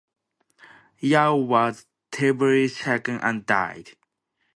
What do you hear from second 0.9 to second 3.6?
Yao was terribly shaken and